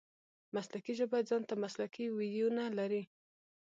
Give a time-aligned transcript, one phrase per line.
[0.55, 3.03] مسلکي ژبه ځان ته مسلکي وییونه لري.